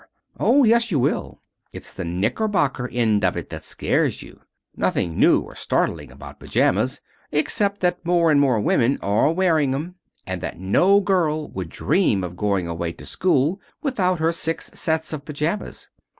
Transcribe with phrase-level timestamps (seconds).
[0.39, 1.43] "Oh, yes, you will.
[1.73, 4.39] It's the knickerbocker end of it that scares you.
[4.75, 9.93] Nothing new or startling about pajamas, except that more and more women are wearing 'em,
[10.25, 15.13] and that no girl would dream of going away to school without her six sets
[15.13, 15.87] of pajamas.